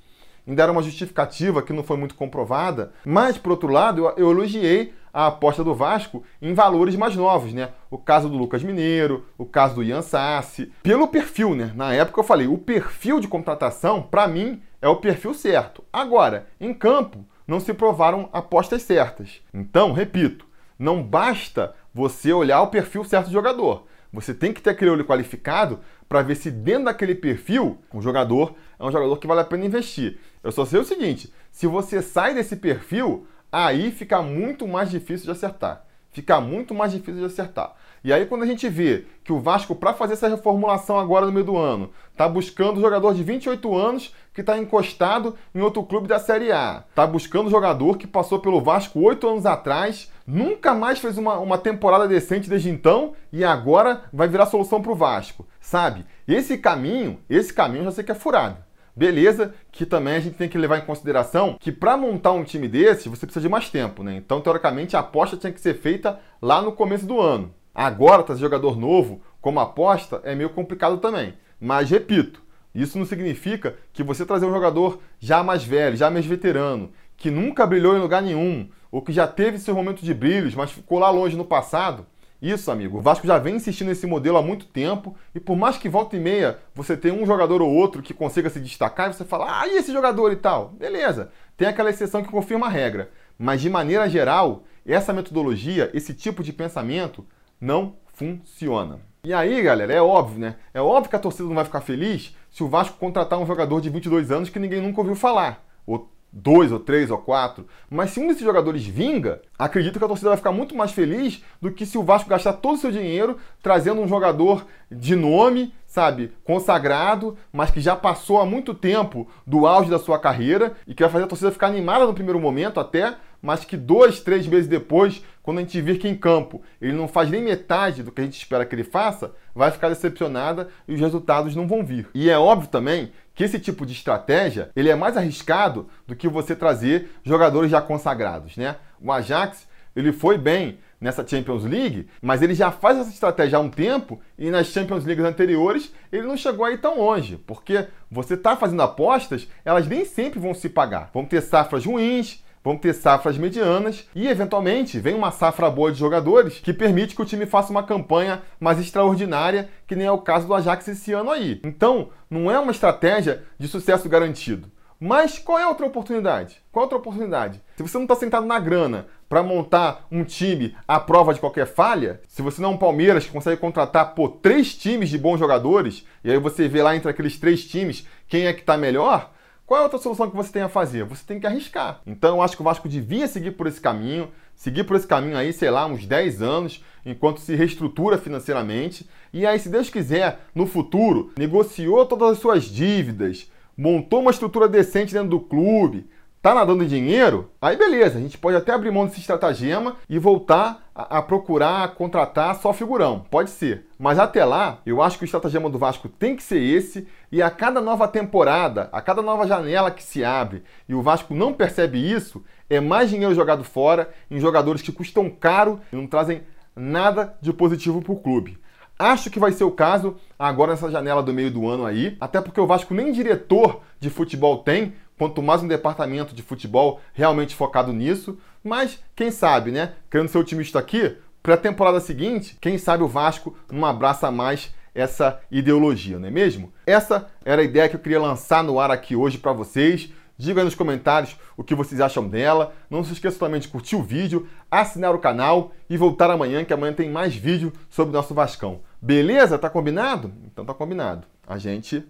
Ainda 0.49 0.63
era 0.63 0.73
uma 0.73 0.83
justificativa 0.83 1.61
que 1.61 1.73
não 1.73 1.85
foi 1.85 1.99
muito 1.99 2.15
comprovada, 2.15 2.93
mas, 3.05 3.37
por 3.37 3.53
outro 3.53 3.69
lado, 3.69 4.01
eu, 4.01 4.15
eu 4.17 4.31
elogiei 4.31 4.95
a 5.13 5.27
aposta 5.27 5.63
do 5.63 5.75
Vasco 5.75 6.23
em 6.41 6.55
valores 6.55 6.97
mais 6.97 7.15
novos, 7.15 7.53
né? 7.53 7.71
O 7.91 7.99
caso 7.99 8.29
do 8.29 8.37
Lucas 8.37 8.63
Mineiro, 8.63 9.27
o 9.37 9.45
caso 9.45 9.75
do 9.75 9.83
Ian 9.83 10.03
Sassi. 10.03 10.73
Pelo 10.83 11.09
perfil, 11.09 11.55
né? 11.55 11.73
Na 11.75 11.93
época 11.93 12.21
eu 12.21 12.25
falei, 12.25 12.47
o 12.47 12.57
perfil 12.57 13.21
de 13.21 13.29
contratação, 13.29 14.03
para 14.03 14.27
mim, 14.27 14.63
é 14.81 14.89
o 14.89 14.97
perfil 14.97 15.35
certo. 15.35 15.85
Agora, 15.93 16.47
em 16.61 16.73
campo, 16.73 17.25
não 17.47 17.61
se 17.61 17.75
provaram 17.75 18.29
apostas 18.33 18.83
certas. 18.83 19.41
Então, 19.53 19.93
repito, 19.93 20.47
não 20.79 21.03
basta 21.03 21.75
você 21.93 22.33
olhar 22.33 22.63
o 22.63 22.69
perfil 22.69 23.05
certo 23.05 23.27
do 23.27 23.33
jogador. 23.33 23.87
Você 24.13 24.35
tem 24.35 24.53
que 24.53 24.61
ter 24.61 24.71
aquele 24.71 24.91
olho 24.91 25.05
qualificado 25.07 25.81
para 26.09 26.21
ver 26.21 26.35
se 26.35 26.51
dentro 26.51 26.85
daquele 26.85 27.15
perfil 27.15 27.79
o 27.93 28.03
jogador 28.03 28.55
é 28.79 28.85
um 28.85 28.93
jogador 28.93 29.17
que 29.17 29.27
vale 29.27 29.41
a 29.41 29.45
pena 29.45 29.65
investir. 29.65 30.19
Eu 30.45 30.53
só 30.53 30.67
sei 30.67 30.81
o 30.81 30.85
seguinte: 30.85 31.33
se 31.51 31.67
você 31.67 32.03
sai 32.03 32.35
desse 32.35 32.57
perfil, 32.57 33.27
aí 33.53 33.93
fica 33.93 34.23
muito 34.23 34.67
mais 34.67 34.91
difícil 34.91 35.27
de 35.27 35.33
acertar. 35.33 35.85
Fica 36.11 36.41
muito 36.41 36.75
mais 36.75 36.93
difícil 36.93 37.21
de 37.21 37.27
acertar. 37.27 37.75
E 38.05 38.13
aí, 38.13 38.27
quando 38.27 38.43
a 38.43 38.47
gente 38.47 38.69
vê 38.69 39.07
que 39.23 39.33
o 39.33 39.41
Vasco, 39.41 39.77
para 39.77 39.95
fazer 39.95 40.15
essa 40.15 40.29
reformulação 40.29 40.99
agora 40.99 41.25
no 41.25 41.33
meio 41.33 41.47
do 41.47 41.57
ano, 41.57 41.91
está 42.11 42.29
buscando 42.29 42.79
um 42.79 42.81
jogador 42.81 43.15
de 43.15 43.23
28 43.23 43.75
anos 43.75 44.13
que 44.35 44.41
está 44.41 44.59
encostado 44.59 45.37
em 45.55 45.61
outro 45.61 45.85
clube 45.85 46.09
da 46.09 46.19
Série 46.19 46.51
A. 46.51 46.85
Está 46.91 47.07
buscando 47.07 47.47
um 47.47 47.51
jogador 47.51 47.97
que 47.97 48.07
passou 48.07 48.41
pelo 48.41 48.61
Vasco 48.61 49.01
oito 49.01 49.29
anos 49.29 49.47
atrás, 49.47 50.11
nunca 50.27 50.75
mais 50.75 50.99
fez 50.99 51.17
uma, 51.17 51.39
uma 51.39 51.57
temporada 51.57 52.09
decente 52.09 52.51
desde 52.51 52.71
então 52.71 53.13
e 53.33 53.45
agora 53.45 54.03
vai 54.13 54.27
virar 54.27 54.47
solução 54.47 54.83
para 54.83 54.93
o 54.93 54.97
Vasco. 54.97 55.47
Sabe? 55.61 56.05
Esse 56.27 56.59
caminho, 56.59 57.21
esse 57.31 57.55
caminho 57.55 57.83
eu 57.83 57.85
já 57.85 57.93
sei 57.93 58.05
que 58.05 58.13
é 58.13 58.17
furado. 58.17 58.57
Beleza, 58.95 59.55
que 59.71 59.87
também 59.87 60.17
a 60.17 60.21
gente 60.21 60.37
tem 60.37 60.49
que 60.49 60.59
levar 60.59 60.79
em 60.79 60.85
consideração 60.85 61.57
que 61.59 61.73
para 61.73 61.97
montar 61.97 62.33
um 62.33 62.45
time 62.45 62.69
desse 62.69 63.09
você 63.09 63.25
precisa 63.25 63.43
de 63.43 63.49
mais 63.49 63.71
tempo, 63.71 64.03
né? 64.03 64.15
Então, 64.17 64.41
teoricamente, 64.41 64.97
a 64.97 65.01
aposta 65.01 65.37
tinha 65.37 65.53
que 65.53 65.61
ser 65.61 65.75
feita 65.75 66.21
lá 66.41 66.61
no 66.61 66.73
começo 66.73 67.07
do 67.07 67.21
ano. 67.21 67.55
Agora, 67.75 68.23
trazer 68.23 68.43
jogador 68.43 68.79
novo 68.79 69.23
como 69.41 69.61
aposta 69.61 70.21
é 70.25 70.35
meio 70.35 70.51
complicado 70.51 70.99
também. 70.99 71.35
Mas, 71.59 71.89
repito, 71.89 72.43
isso 72.75 72.99
não 72.99 73.07
significa 73.07 73.77
que 73.93 74.03
você 74.03 74.27
trazer 74.27 74.45
um 74.45 74.53
jogador 74.53 75.01
já 75.19 75.43
mais 75.43 75.65
velho, 75.65 75.97
já 75.97 76.11
mais 76.11 76.27
veterano, 76.27 76.91
que 77.17 77.31
nunca 77.31 77.67
brilhou 77.67 77.97
em 77.97 78.01
lugar 78.01 78.21
nenhum, 78.21 78.69
ou 78.91 79.01
que 79.01 79.13
já 79.13 79.27
teve 79.27 79.59
seu 79.59 79.75
momento 79.75 80.03
de 80.03 80.13
brilhos, 80.13 80.55
mas 80.55 80.71
ficou 80.71 80.99
lá 80.99 81.09
longe 81.09 81.37
no 81.37 81.45
passado. 81.45 82.07
Isso, 82.43 82.73
amigo. 82.73 82.99
O 82.99 83.01
Vasco 83.01 83.25
já 83.25 83.39
vem 83.39 83.55
insistindo 83.55 83.87
nesse 83.87 84.05
modelo 84.05 84.37
há 84.37 84.43
muito 84.43 84.67
tempo, 84.67 85.15
e 85.33 85.39
por 85.39 85.57
mais 85.57 85.79
que 85.79 85.89
volta 85.89 86.17
e 86.17 86.21
meia 86.21 86.59
você 86.75 86.97
tenha 86.97 87.15
um 87.15 87.25
jogador 87.25 87.63
ou 87.63 87.73
outro 87.73 88.03
que 88.03 88.13
consiga 88.13 88.51
se 88.51 88.59
destacar, 88.59 89.09
e 89.09 89.15
você 89.15 89.25
fala, 89.25 89.61
ah, 89.61 89.69
e 89.69 89.77
esse 89.77 89.93
jogador 89.93 90.33
e 90.33 90.37
tal? 90.37 90.71
Beleza, 90.71 91.31
tem 91.57 91.69
aquela 91.69 91.91
exceção 91.91 92.21
que 92.21 92.29
confirma 92.29 92.67
a 92.67 92.69
regra. 92.69 93.13
Mas 93.39 93.61
de 93.61 93.71
maneira 93.71 94.09
geral, 94.09 94.65
essa 94.85 95.13
metodologia, 95.13 95.89
esse 95.95 96.13
tipo 96.13 96.43
de 96.43 96.53
pensamento, 96.53 97.25
não 97.61 97.95
funciona. 98.13 98.99
E 99.23 99.33
aí, 99.33 99.63
galera, 99.63 99.93
é 99.93 100.03
óbvio, 100.03 100.41
né? 100.41 100.57
É 100.75 100.83
óbvio 100.83 101.11
que 101.11 101.17
a 101.17 101.21
torcida 101.21 101.47
não 101.47 101.55
vai 101.55 101.65
ficar 101.65 101.81
feliz 101.81 102.37
se 102.51 102.65
o 102.65 102.69
Vasco 102.69 102.99
contratar 102.99 103.39
um 103.39 103.47
jogador 103.47 103.81
de 103.81 103.89
22 103.89 104.33
anos 104.33 104.51
que 104.51 104.59
ninguém 104.59 104.81
nunca 104.81 105.01
ouviu 105.01 105.15
falar. 105.15 105.65
Ou 105.87 106.11
dois, 106.33 106.73
ou 106.73 106.79
três, 106.79 107.11
ou 107.11 107.19
quatro. 107.19 107.67
Mas 107.91 108.11
se 108.11 108.21
um 108.21 108.27
desses 108.27 108.43
jogadores 108.43 108.87
vinga, 108.87 109.43
acredito 109.59 109.99
que 109.99 110.05
a 110.05 110.09
torcida 110.09 110.31
vai 110.31 110.39
ficar 110.39 110.53
muito 110.53 110.75
mais 110.75 110.93
feliz 110.93 111.43
do 111.61 111.71
que 111.71 111.85
se 111.85 111.99
o 111.99 112.03
Vasco 112.03 112.31
gastar 112.31 112.55
todo 112.55 112.77
o 112.77 112.79
seu 112.79 112.91
dinheiro 112.91 113.37
trazendo 113.63 114.01
um 114.01 114.09
jogador 114.09 114.67
de 114.91 115.15
nome, 115.15 115.75
sabe, 115.87 116.33
consagrado, 116.43 117.37
mas 117.53 117.71
que 117.71 117.81
já 117.81 117.95
passou 117.95 118.41
há 118.41 118.47
muito 118.47 118.73
tempo 118.73 119.29
do 119.47 119.67
auge 119.67 119.91
da 119.91 119.99
sua 119.99 120.19
carreira 120.19 120.73
e 120.87 120.95
que 120.95 121.03
vai 121.03 121.13
fazer 121.13 121.25
a 121.25 121.29
torcida 121.29 121.53
ficar 121.53 121.67
animada 121.67 122.07
no 122.07 122.15
primeiro 122.15 122.41
momento 122.41 122.81
até, 122.81 123.15
mas 123.43 123.65
que 123.65 123.77
dois, 123.77 124.21
três 124.21 124.47
meses 124.47 124.69
depois, 124.69 125.23
quando 125.43 125.59
a 125.59 125.61
gente 125.61 125.81
vir 125.81 125.99
que 125.99 126.09
em 126.09 126.15
campo 126.15 126.63
ele 126.81 126.93
não 126.93 127.09
faz 127.09 127.29
nem 127.29 127.43
metade 127.43 128.03
do 128.03 128.13
que 128.13 128.21
a 128.21 128.25
gente 128.25 128.39
espera 128.39 128.65
que 128.65 128.75
ele 128.75 128.85
faça, 128.85 129.35
vai 129.55 129.71
ficar 129.71 129.89
decepcionada 129.89 130.69
e 130.87 130.95
os 130.95 131.01
resultados 131.01 131.57
não 131.57 131.67
vão 131.67 131.85
vir. 131.85 132.09
E 132.15 132.31
é 132.31 132.39
óbvio 132.39 132.71
também 132.71 133.13
que 133.35 133.45
esse 133.45 133.59
tipo 133.59 133.87
de 133.87 133.93
estratégia 133.93 134.71
ele 134.75 134.89
é 134.91 134.95
mais 134.95 135.17
arriscado 135.17 135.89
do 136.07 136.15
que 136.15 136.29
você 136.29 136.55
trazer 136.55 137.11
jogadores 137.25 137.71
já 137.71 137.81
consagrados, 137.81 138.57
né? 138.57 138.77
O 139.01 139.11
Ajax 139.11 139.67
ele 139.95 140.13
foi 140.13 140.39
bem 140.39 140.79
nessa 141.01 141.27
Champions 141.27 141.65
League, 141.65 142.09
mas 142.21 142.43
ele 142.43 142.55
já 142.55 142.71
faz 142.71 142.97
essa 142.97 143.11
estratégia 143.11 143.59
há 143.59 143.61
um 143.61 143.69
tempo 143.69 144.21
e 144.39 144.51
nas 144.51 144.69
Champions 144.69 145.05
Leagues 145.05 145.25
anteriores 145.25 145.93
ele 146.13 146.27
não 146.27 146.37
chegou 146.37 146.65
aí 146.65 146.79
tão 146.79 146.99
longe, 146.99 147.37
porque 147.37 147.89
você 148.11 148.35
está 148.35 148.57
fazendo 148.57 148.83
apostas, 148.83 149.49
elas 149.65 149.87
nem 149.87 150.05
sempre 150.05 150.39
vão 150.39 150.55
se 150.55 150.69
pagar. 150.69 151.11
Vão 151.13 151.25
ter 151.25 151.41
safras 151.41 151.85
ruins, 151.85 152.43
vão 152.63 152.77
ter 152.77 152.93
safras 152.93 153.37
medianas 153.37 154.09
e, 154.15 154.29
eventualmente, 154.29 154.99
vem 154.99 155.15
uma 155.15 155.31
safra 155.31 155.71
boa 155.71 155.91
de 155.91 155.99
jogadores 155.99 156.59
que 156.59 156.73
permite 156.73 157.15
que 157.15 157.23
o 157.23 157.27
time 157.27 157.47
faça 157.47 157.71
uma 157.71 157.83
campanha 157.83 158.43
mais 158.61 158.79
extraordinária, 158.79 159.69
que 159.87 159.97
nem 159.97 160.07
é 160.07 160.13
o 160.13 160.19
caso 160.19 160.47
do 160.47 160.55
Ajax 160.55 160.87
esse 160.89 161.13
ano 161.13 161.31
aí. 161.31 161.61
Então, 161.65 162.11
não 162.31 162.51
é 162.51 162.59
uma 162.59 162.73
estratégia 162.73 163.43
de 163.59 163.69
sucesso 163.69 164.09
garantido. 164.09 164.71
Mas 165.05 165.37
qual 165.37 165.59
é 165.59 165.65
a 165.65 165.69
outra 165.69 165.85
oportunidade? 165.85 166.63
Qual 166.71 166.81
é 166.81 166.85
a 166.85 166.87
outra 166.87 166.99
oportunidade? 166.99 167.61
Se 167.77 167.83
você 167.83 167.99
não 167.99 168.05
está 168.05 168.15
sentado 168.15 168.47
na 168.47 168.61
grana 168.61 169.09
para 169.29 169.43
montar 169.43 170.07
um 170.13 170.23
time 170.23 170.77
à 170.87 171.01
prova 171.01 171.35
de 171.35 171.41
qualquer 171.41 171.67
falha, 171.67 172.21
se 172.29 172.41
você 172.41 172.63
não 172.63 172.71
é 172.71 172.73
um 172.75 172.79
Palmeiras 172.79 173.27
que 173.27 173.33
consegue 173.33 173.61
contratar 173.61 174.15
por 174.15 174.37
três 174.41 174.77
times 174.77 175.09
de 175.09 175.19
bons 175.19 175.41
jogadores, 175.41 176.07
e 176.23 176.31
aí 176.31 176.39
você 176.39 176.69
vê 176.69 176.85
lá 176.85 176.95
entre 176.95 177.11
aqueles 177.11 177.37
três 177.37 177.65
times 177.65 178.07
quem 178.29 178.47
é 178.47 178.53
que 178.53 178.61
está 178.61 178.77
melhor, 178.77 179.32
qual 179.67 179.79
é 179.79 179.81
a 179.81 179.85
outra 179.85 179.99
solução 179.99 180.29
que 180.29 180.37
você 180.37 180.53
tem 180.53 180.63
a 180.63 180.69
fazer? 180.69 181.05
Você 181.05 181.25
tem 181.27 181.41
que 181.41 181.47
arriscar. 181.47 182.01
Então 182.07 182.37
eu 182.37 182.43
acho 182.43 182.57
que 182.57 182.63
o 182.63 182.65
Vasco 182.65 182.89
devia 182.89 183.27
seguir 183.27 183.53
por 183.53 183.67
esse 183.67 183.81
caminho, 183.81 184.29
seguir 184.55 184.85
por 184.85 184.97
esse 184.97 185.07
caminho 185.07 185.37
aí, 185.37 185.53
sei 185.53 185.71
lá, 185.71 185.87
uns 185.87 186.05
10 186.05 186.43
anos, 186.43 186.85
enquanto 187.05 187.41
se 187.41 187.55
reestrutura 187.55 188.19
financeiramente. 188.19 189.09
E 189.33 189.47
aí, 189.47 189.59
se 189.59 189.69
Deus 189.69 189.89
quiser, 189.89 190.41
no 190.55 190.67
futuro, 190.67 191.33
negociou 191.37 192.05
todas 192.05 192.33
as 192.33 192.39
suas 192.39 192.65
dívidas, 192.65 193.51
montou 193.77 194.21
uma 194.21 194.31
estrutura 194.31 194.69
decente 194.69 195.15
dentro 195.15 195.31
do 195.31 195.41
clube, 195.41 196.07
tá 196.43 196.55
nadando 196.55 196.83
em 196.83 196.89
dinheiro, 196.89 197.51
aí 197.61 197.77
beleza, 197.77 198.19
a 198.19 198.21
gente 198.21 198.37
pode 198.37 198.57
até 198.57 198.73
abrir 198.73 198.91
mão 198.91 199.07
desse 199.07 199.21
estratagema 199.21 199.97
e 200.09 200.19
voltar 200.19 200.91
a, 200.93 201.19
a, 201.19 201.23
procurar 201.23 201.95
contratar 201.95 202.57
só 202.57 202.73
figurão. 202.73 203.25
Pode 203.31 203.51
ser. 203.51 203.87
Mas 203.99 204.19
até 204.19 204.45
lá, 204.45 204.81
eu 204.85 205.01
acho 205.01 205.17
que 205.17 205.25
o 205.25 205.27
estratagema 205.27 205.71
do 205.71 205.79
Vasco 205.79 206.09
tem 206.09 206.35
que 206.35 206.43
ser 206.43 206.61
esse, 206.61 207.07
e 207.33 207.41
a 207.41 207.51
cada 207.51 207.81
nova 207.81 208.07
temporada, 208.07 208.91
a 208.93 209.01
cada 209.01 209.23
nova 209.23 209.47
janela 209.47 209.91
que 209.91 210.03
se 210.03 210.23
abre, 210.23 210.63
e 210.87 210.95
o 210.95 211.01
Vasco 211.01 211.35
não 211.35 211.55
percebe 211.55 211.99
isso, 211.99 212.45
é 212.69 212.79
mais 212.79 213.09
dinheiro 213.09 213.35
jogado 213.35 213.65
fora 213.65 214.11
em 214.31 214.39
jogadores 214.39 214.83
que 214.83 214.93
custam 214.93 215.31
caro 215.31 215.81
e 215.91 215.97
não 215.97 216.07
trazem 216.07 216.43
nada 216.77 217.35
de 217.41 217.51
positivo 217.51 218.03
para 218.03 218.13
o 218.13 218.21
clube. 218.21 218.59
Acho 218.99 219.31
que 219.31 219.39
vai 219.39 219.51
ser 219.51 219.65
o 219.65 219.71
caso 219.71 220.17
agora 220.39 220.73
nessa 220.73 220.91
janela 220.91 221.23
do 221.23 221.33
meio 221.33 221.51
do 221.51 221.67
ano 221.67 221.87
aí, 221.87 222.19
até 222.21 222.39
porque 222.39 222.61
o 222.61 222.67
Vasco 222.67 222.93
nem 222.93 223.11
diretor 223.11 223.81
de 223.99 224.11
futebol 224.11 224.59
tem, 224.59 224.93
quanto 225.19 225.43
mais 225.43 225.63
um 225.63 225.69
departamento 225.69 226.35
de 226.35 226.43
futebol 226.43 227.01
realmente 227.15 227.57
focado 227.57 227.93
nisso. 227.95 228.39
Mas 228.63 229.03
quem 229.17 229.31
sabe, 229.31 229.71
né? 229.71 229.95
Querendo 230.11 230.29
ser 230.29 230.39
otimista 230.39 230.79
aqui, 230.79 231.17
para 231.43 231.55
a 231.55 231.59
temporada 231.59 231.99
seguinte, 231.99 232.57
quem 232.61 232.77
sabe 232.77 233.03
o 233.03 233.09
Vasco 233.09 233.57
não 233.71 233.87
abraça 233.87 234.31
mais 234.31 234.73
essa 234.95 235.41
ideologia, 235.51 236.19
não 236.19 236.29
é 236.29 236.31
mesmo? 236.31 236.73
Essa 236.87 237.29
era 237.45 237.63
a 237.63 237.65
ideia 237.65 237.89
que 237.89 237.97
eu 237.97 238.01
queria 238.01 238.21
lançar 238.21 238.63
no 238.63 238.79
ar 238.79 238.91
aqui 238.91 239.17
hoje 239.17 239.39
para 239.39 239.53
vocês. 239.53 240.11
Diga 240.37 240.61
aí 240.61 240.65
nos 240.65 240.75
comentários 240.75 241.37
o 241.57 241.63
que 241.63 241.75
vocês 241.75 242.01
acham 242.01 242.29
dela. 242.29 242.75
Não 242.91 243.05
se 243.05 243.13
esqueça 243.13 243.39
também 243.39 243.61
de 243.61 243.69
curtir 243.69 243.97
o 243.97 244.03
vídeo, 244.03 244.49
assinar 244.71 245.15
o 245.15 245.19
canal 245.19 245.73
e 245.89 245.97
voltar 245.97 246.31
amanhã, 246.31 246.65
que 246.65 246.73
amanhã 246.73 246.93
tem 246.93 247.11
mais 247.11 247.35
vídeo 247.35 247.73
sobre 247.89 248.11
o 248.11 248.15
nosso 248.15 248.35
Vascão. 248.35 248.81
Beleza? 249.01 249.59
Tá 249.59 249.71
combinado? 249.71 250.33
Então 250.45 250.65
tá 250.65 250.75
combinado. 250.75 251.27
A 251.47 251.59
gente 251.59 252.05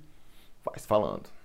vai 0.64 0.78
se 0.78 0.86
falando. 0.86 1.41